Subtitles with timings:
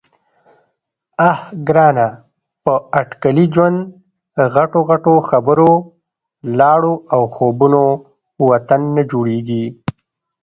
[1.29, 1.33] _اه
[1.67, 2.07] ګرانه!
[2.63, 3.79] په اټکلي ژوند،
[4.55, 5.73] غټو غټو خبرو،
[6.59, 7.83] لاړو او خوبونو
[8.49, 9.65] وطن نه جوړېږي.